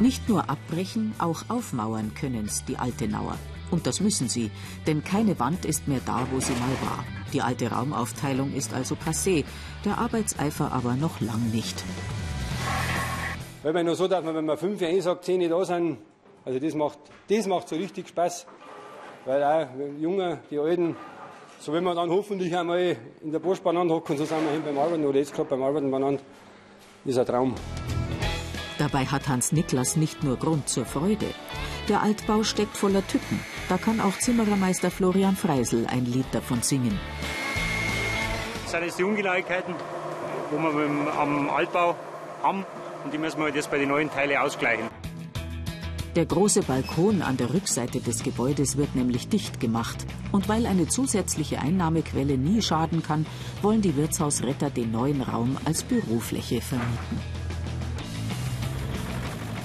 Nicht 0.00 0.30
nur 0.30 0.48
abbrechen, 0.48 1.14
auch 1.18 1.42
aufmauern 1.50 2.12
können's 2.18 2.64
die 2.64 2.78
Altenauer. 2.78 3.36
Und 3.70 3.86
das 3.86 4.00
müssen 4.00 4.30
sie, 4.30 4.50
denn 4.86 5.04
keine 5.04 5.38
Wand 5.38 5.66
ist 5.66 5.88
mehr 5.88 6.00
da, 6.06 6.26
wo 6.32 6.40
sie 6.40 6.54
mal 6.54 6.88
war. 6.88 7.04
Die 7.34 7.42
alte 7.42 7.70
Raumaufteilung 7.70 8.54
ist 8.54 8.72
also 8.72 8.94
passé, 8.94 9.44
der 9.84 9.98
Arbeitseifer 9.98 10.72
aber 10.72 10.94
noch 10.94 11.20
lang 11.20 11.50
nicht. 11.52 11.84
Weil 13.62 13.74
man 13.74 13.84
nur 13.84 13.94
so, 13.94 14.08
man, 14.08 14.34
wenn 14.34 14.46
man 14.46 14.56
fünf 14.56 14.80
einsagt, 14.80 15.26
zehn 15.26 15.46
da 15.50 15.62
sind, 15.66 15.98
also 16.46 16.58
das 16.58 16.74
macht, 16.74 16.98
das 17.28 17.46
macht 17.46 17.68
so 17.68 17.76
richtig 17.76 18.08
Spaß. 18.08 18.46
Weil 19.26 19.44
auch 19.44 19.66
die 19.76 20.02
Jungen, 20.02 20.38
die 20.50 20.58
Alten, 20.58 20.96
so 21.60 21.74
wenn 21.74 21.84
wir 21.84 21.94
dann 21.94 22.08
hoffentlich 22.08 22.56
einmal 22.56 22.96
in 23.22 23.32
der 23.32 23.38
Post 23.38 23.62
beieinander 23.62 23.96
hocken, 23.96 24.16
so 24.16 24.24
sind 24.24 24.42
wir 24.46 24.52
hin 24.52 24.62
beim 24.64 24.78
Arbeiten 24.78 25.04
oder 25.04 25.18
jetzt 25.18 25.34
gerade 25.34 25.50
beim 25.50 25.62
Arbeiten 25.62 25.90
beieinander, 25.90 26.22
ist 27.04 27.18
ein 27.18 27.26
Traum. 27.26 27.54
Dabei 28.80 29.04
hat 29.04 29.28
Hans 29.28 29.52
Niklas 29.52 29.96
nicht 29.96 30.24
nur 30.24 30.38
Grund 30.38 30.70
zur 30.70 30.86
Freude. 30.86 31.26
Der 31.90 32.02
Altbau 32.02 32.44
steckt 32.44 32.78
voller 32.78 33.06
Tücken. 33.06 33.38
Da 33.68 33.76
kann 33.76 34.00
auch 34.00 34.16
Zimmerermeister 34.18 34.90
Florian 34.90 35.36
Freisel 35.36 35.86
ein 35.86 36.06
Lied 36.06 36.24
davon 36.32 36.62
singen. 36.62 36.98
Das 38.62 38.70
sind 38.70 38.84
jetzt 38.84 38.98
die 38.98 39.04
Ungenauigkeiten, 39.04 39.74
wo 40.50 40.56
wir 40.56 41.14
am 41.18 41.50
Altbau 41.50 41.94
haben 42.42 42.64
und 43.04 43.12
die 43.12 43.18
müssen 43.18 43.38
wir 43.38 43.54
jetzt 43.54 43.70
bei 43.70 43.76
den 43.76 43.90
neuen 43.90 44.10
Teilen 44.10 44.38
ausgleichen. 44.38 44.88
Der 46.16 46.24
große 46.24 46.62
Balkon 46.62 47.20
an 47.20 47.36
der 47.36 47.52
Rückseite 47.52 48.00
des 48.00 48.22
Gebäudes 48.22 48.78
wird 48.78 48.94
nämlich 48.94 49.28
dicht 49.28 49.60
gemacht. 49.60 50.06
Und 50.32 50.48
weil 50.48 50.64
eine 50.64 50.88
zusätzliche 50.88 51.58
Einnahmequelle 51.58 52.38
nie 52.38 52.62
schaden 52.62 53.02
kann, 53.02 53.26
wollen 53.60 53.82
die 53.82 53.96
Wirtshausretter 53.96 54.70
den 54.70 54.90
neuen 54.90 55.20
Raum 55.20 55.58
als 55.66 55.82
Bürofläche 55.82 56.62
vermieten. 56.62 57.39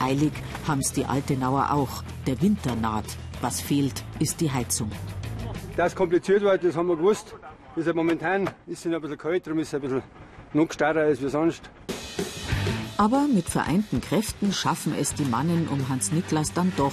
Eilig 0.00 0.32
haben's 0.66 0.92
die 0.92 1.04
Altenauer 1.04 1.70
auch. 1.70 2.02
Der 2.26 2.40
Winter 2.40 2.74
naht. 2.74 3.04
Was 3.40 3.60
fehlt, 3.60 4.02
ist 4.18 4.40
die 4.40 4.50
Heizung. 4.50 4.90
Das 5.76 5.94
kompliziert 5.94 6.42
wird, 6.42 6.64
das 6.64 6.76
haben 6.76 6.88
wir 6.88 6.96
gewusst. 6.96 7.34
Ist 7.76 7.86
ja 7.86 7.94
momentan 7.94 8.50
ist 8.66 8.84
es 8.84 8.92
ein 8.92 9.00
bisschen 9.00 9.18
kalt, 9.18 9.46
darum 9.46 9.60
ist 9.60 9.68
es 9.68 9.74
ein 9.74 9.80
bisschen 9.80 10.02
noch 10.52 10.72
starrer 10.72 11.02
als 11.02 11.22
wie 11.22 11.28
sonst. 11.28 11.70
Aber 12.98 13.26
mit 13.32 13.48
vereinten 13.48 14.00
Kräften 14.00 14.52
schaffen 14.52 14.94
es 14.98 15.14
die 15.14 15.24
Mannen 15.24 15.68
um 15.68 15.88
Hans 15.88 16.12
Niklas 16.12 16.52
dann 16.52 16.72
doch, 16.76 16.92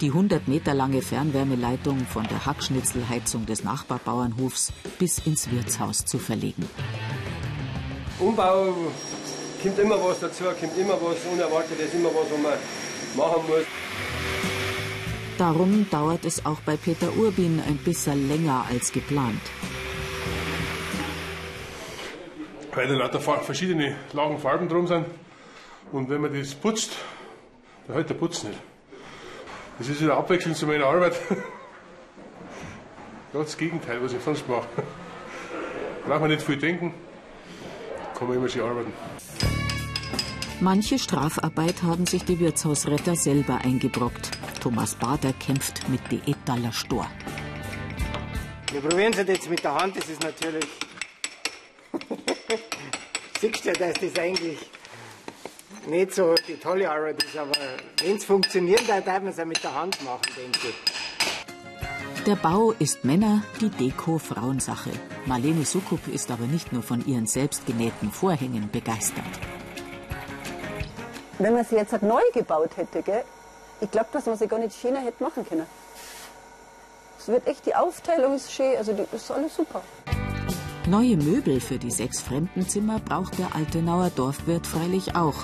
die 0.00 0.08
100 0.08 0.48
Meter 0.48 0.74
lange 0.74 1.00
Fernwärmeleitung 1.00 2.00
von 2.06 2.26
der 2.26 2.44
Hackschnitzelheizung 2.44 3.46
des 3.46 3.62
Nachbarbauernhofs 3.62 4.72
bis 4.98 5.18
ins 5.18 5.50
Wirtshaus 5.52 6.04
zu 6.04 6.18
verlegen. 6.18 6.68
Umbau 8.18 8.74
kommt 9.64 9.78
immer 9.78 9.96
was 9.96 10.20
dazu, 10.20 10.44
kommt 10.44 10.76
immer 10.76 11.00
was 11.00 11.24
Unerwartetes, 11.32 11.94
immer 11.94 12.10
was, 12.10 12.30
was 12.30 12.38
man 12.38 12.52
machen 13.16 13.48
muss. 13.48 13.64
Darum 15.38 15.86
dauert 15.90 16.26
es 16.26 16.44
auch 16.44 16.60
bei 16.60 16.76
Peter 16.76 17.10
Urbin 17.16 17.62
ein 17.66 17.78
bisschen 17.78 18.28
länger 18.28 18.66
als 18.70 18.92
geplant. 18.92 19.40
Weil 22.74 22.88
da 22.88 22.94
lauter 22.94 23.20
verschiedene 23.20 23.96
Lagen 24.12 24.38
Farben 24.38 24.68
drum 24.68 24.86
sind. 24.86 25.06
Und 25.92 26.10
wenn 26.10 26.20
man 26.20 26.38
das 26.38 26.54
putzt, 26.54 26.92
dann 27.86 27.96
hält 27.96 28.10
der 28.10 28.14
Putz 28.14 28.42
nicht. 28.42 28.58
Das 29.78 29.88
ist 29.88 30.02
wieder 30.02 30.16
Abwechslung 30.16 30.54
zu 30.54 30.66
meiner 30.66 30.86
Arbeit. 30.86 31.18
Ganz 33.32 33.46
das 33.46 33.56
Gegenteil, 33.56 34.02
was 34.02 34.12
ich 34.12 34.22
sonst 34.22 34.46
mache. 34.48 34.66
Braucht 36.06 36.20
man 36.20 36.30
nicht 36.30 36.42
viel 36.42 36.58
denken, 36.58 36.92
kann 38.16 38.28
man 38.28 38.36
immer 38.36 38.48
schön 38.48 38.62
arbeiten. 38.62 38.92
Manche 40.64 40.98
Strafarbeit 40.98 41.82
haben 41.82 42.06
sich 42.06 42.24
die 42.24 42.40
Wirtshausretter 42.40 43.16
selber 43.16 43.58
eingebrockt. 43.62 44.30
Thomas 44.62 44.94
Bader 44.94 45.34
kämpft 45.34 45.86
mit 45.90 46.00
Diätaler 46.10 46.72
Stor. 46.72 47.06
Wir 48.72 48.80
probieren 48.80 49.12
es 49.12 49.28
jetzt 49.28 49.50
mit 49.50 49.62
der 49.62 49.74
Hand, 49.74 49.94
das 49.94 50.08
ist 50.08 50.22
natürlich. 50.22 50.64
Siehst 53.42 53.66
du, 53.66 53.72
dass 53.74 53.92
das 53.92 54.18
eigentlich 54.18 54.58
nicht 55.86 56.14
so 56.14 56.34
die 56.48 56.54
tolle 56.54 56.90
Arbeit 56.90 57.22
ist, 57.22 57.36
aber 57.36 57.52
wenn 58.02 58.16
es 58.16 58.24
funktioniert, 58.24 58.88
dann 58.88 59.04
darf 59.04 59.22
man 59.22 59.32
es 59.34 59.38
auch 59.38 59.44
mit 59.44 59.62
der 59.62 59.74
Hand 59.74 60.02
machen, 60.02 60.22
denke 60.34 60.68
ich. 60.68 62.24
Der 62.24 62.36
Bau 62.36 62.72
ist 62.78 63.04
Männer, 63.04 63.42
die 63.60 63.68
Deko 63.68 64.16
Frauensache. 64.16 64.92
Marlene 65.26 65.66
Sukup 65.66 66.08
ist 66.08 66.30
aber 66.30 66.46
nicht 66.46 66.72
nur 66.72 66.82
von 66.82 67.04
ihren 67.06 67.26
selbstgenähten 67.26 68.10
Vorhängen 68.10 68.70
begeistert. 68.72 69.28
Wenn 71.38 71.54
man 71.54 71.64
sie 71.64 71.74
jetzt 71.74 71.92
halt 71.92 72.02
neu 72.02 72.22
gebaut 72.32 72.76
hätte, 72.76 73.02
gell, 73.02 73.24
ich 73.80 73.90
glaube, 73.90 74.08
dass 74.12 74.26
man 74.26 74.36
sie 74.36 74.46
gar 74.46 74.58
nicht 74.58 74.78
schöner 74.78 75.00
hätte 75.00 75.22
machen 75.22 75.46
können. 75.46 75.66
Es 77.18 77.28
wird 77.28 77.46
echt, 77.46 77.66
die 77.66 77.74
Aufteilung 77.74 78.36
ist 78.36 78.52
schön, 78.52 78.76
also 78.76 78.92
das 78.92 79.12
ist 79.12 79.30
alles 79.30 79.56
super. 79.56 79.82
Neue 80.86 81.16
Möbel 81.16 81.60
für 81.60 81.78
die 81.78 81.90
sechs 81.90 82.20
Fremdenzimmer 82.20 83.00
braucht 83.00 83.38
der 83.38 83.54
Altenauer 83.54 84.10
Dorfwirt 84.14 84.66
freilich 84.66 85.16
auch. 85.16 85.34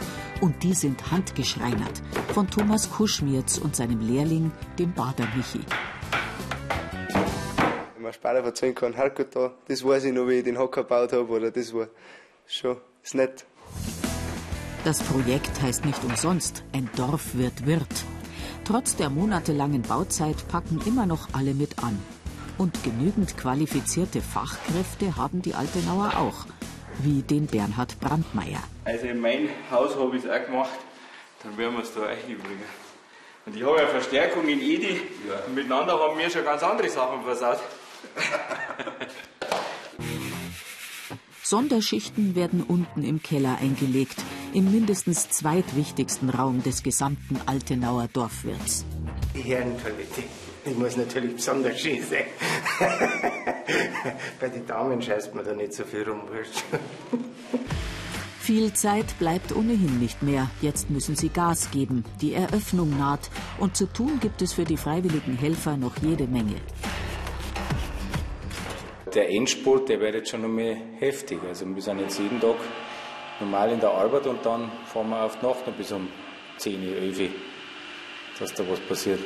Und 0.41 0.63
die 0.63 0.75
sind 0.75 1.11
handgeschreinert 1.11 2.03
von 2.35 2.49
Thomas 2.49 2.91
Kuschmirz 2.91 3.59
und 3.59 3.75
seinem 3.75 4.01
Lehrling, 4.01 4.53
dem 4.79 4.93
Bader 4.93 5.27
Michi. 5.35 5.65
Wenn 7.95 8.03
man 8.03 8.13
später 8.13 8.45
erzählen 8.45 8.75
kann, 8.75 8.93
Herrgott 8.93 9.35
da, 9.35 9.53
das 9.67 9.85
weiß 9.85 10.05
ich 10.05 10.13
noch, 10.13 10.29
wie 10.29 10.35
ich 10.35 10.45
den 10.45 10.59
Hocker 10.59 10.83
gebaut 10.83 11.13
habe, 11.13 11.29
oder 11.29 11.51
das 11.51 11.75
war 11.75 11.89
schon, 12.47 12.77
ist 13.03 13.15
nett. 13.15 13.47
Das 14.83 15.03
Projekt 15.03 15.61
heißt 15.61 15.85
nicht 15.85 16.03
umsonst 16.05 16.65
ein 16.73 16.89
Dorf 16.97 17.35
wird 17.35 17.67
Wirt. 17.67 17.87
Trotz 18.65 18.97
der 18.97 19.11
monatelangen 19.11 19.83
Bauzeit 19.83 20.49
packen 20.49 20.81
immer 20.87 21.05
noch 21.05 21.29
alle 21.33 21.53
mit 21.53 21.83
an. 21.83 22.01
Und 22.57 22.83
genügend 22.83 23.37
qualifizierte 23.37 24.23
Fachkräfte 24.23 25.17
haben 25.17 25.43
die 25.43 25.55
Altenauer 25.55 26.17
auch, 26.17 26.47
wie 27.03 27.21
den 27.21 27.47
Bernhard 27.47 28.01
Brandmeier. 28.01 28.63
Also 28.87 29.07
in 29.07 29.21
mein 29.21 29.51
Haus 29.71 29.97
habe 29.97 30.17
ich 30.17 30.25
es 30.25 30.31
auch 30.31 30.47
gemacht, 30.47 30.71
dann 31.43 31.59
werden 31.59 31.75
wir 31.75 31.83
es 31.83 31.93
da 31.93 32.01
euch 32.01 32.25
bringen. 32.25 32.65
Und 33.45 33.57
ich 33.57 33.63
habe 33.63 33.79
ja 33.79 33.87
Verstärkung 33.87 34.49
in 34.49 34.61
Edi. 34.61 35.01
Ja. 35.29 35.45
Und 35.47 35.55
miteinander 35.55 35.99
haben 35.99 36.19
wir 36.19 36.31
schon 36.31 36.45
ganz 36.45 36.63
andere 36.63 36.89
Sachen 36.89 37.23
versaut. 37.23 37.61
Sonderschichten 41.43 42.35
werden 42.37 42.63
unten 42.63 43.03
im 43.03 43.23
Keller 43.23 43.59
eingelegt, 43.61 44.23
im 44.55 44.71
mindestens 44.71 45.29
zweitwichtigsten 45.31 46.31
Raum 46.31 46.63
des 46.63 46.83
gesamten 46.83 47.39
Altenauer 47.47 48.09
Dorfwirts. 48.13 48.85
Die 49.35 49.43
Herrentoilette. 49.43 50.23
Die 50.67 50.75
muss 50.75 50.97
natürlich 50.97 51.37
besonders 51.37 51.81
schön 51.81 52.03
sein. 52.03 52.25
Bei 54.41 54.49
den 54.49 54.67
Damen 54.67 55.01
scheißt 55.01 55.35
man 55.35 55.45
da 55.45 55.55
nicht 55.55 55.73
so 55.73 55.85
viel 55.85 56.03
rum. 56.03 56.23
Viel 58.41 58.73
Zeit 58.73 59.19
bleibt 59.19 59.55
ohnehin 59.55 60.01
nicht 60.01 60.23
mehr. 60.23 60.51
Jetzt 60.61 60.91
müssen 60.91 61.15
sie 61.15 61.29
Gas 61.29 61.71
geben. 61.71 62.05
Die 62.21 62.35
Eröffnung 62.35 62.99
naht. 62.99 63.31
Und 63.59 63.77
zu 63.77 63.87
tun 63.87 64.19
gibt 64.21 64.43
es 64.43 64.55
für 64.55 64.65
die 64.65 64.77
freiwilligen 64.77 65.37
Helfer 65.37 65.77
noch 65.77 65.97
jede 66.03 66.27
Menge. 66.27 66.57
Der 69.15 69.31
Endspurt, 69.31 69.89
der 69.89 70.01
wird 70.01 70.15
jetzt 70.15 70.31
schon 70.31 70.43
noch 70.43 70.49
mehr 70.49 70.77
heftig. 70.99 71.39
Also 71.47 71.67
wir 71.73 71.83
sind 71.83 72.01
jetzt 72.01 72.19
jeden 72.19 72.41
Tag 72.41 72.57
normal 73.41 73.73
in 73.73 73.81
der 73.81 73.91
Arbeit 73.91 74.27
und 74.27 74.45
dann 74.45 74.71
fahren 74.87 75.11
wir 75.11 75.23
auf 75.25 75.39
die 75.39 75.47
Nacht 75.47 75.67
noch 75.67 75.75
bis 75.75 75.93
um 75.93 76.09
10, 76.59 76.83
11 76.83 77.21
Uhr, 77.21 77.29
dass 78.39 78.55
da 78.55 78.65
was 78.69 78.81
passiert. 78.81 79.21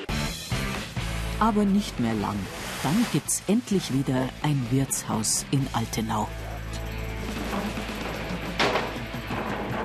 Aber 1.40 1.64
nicht 1.64 1.98
mehr 2.00 2.14
lang. 2.14 2.38
Dann 2.82 3.06
gibt's 3.12 3.42
endlich 3.48 3.92
wieder 3.92 4.28
ein 4.42 4.66
Wirtshaus 4.70 5.44
in 5.50 5.66
Altenau. 5.72 6.28